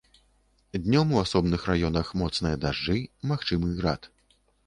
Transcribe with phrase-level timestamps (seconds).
[0.85, 2.97] Днём у асобных раёнах моцныя дажджы,
[3.33, 4.09] магчымы град.